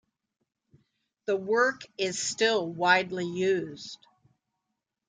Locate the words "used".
3.27-3.99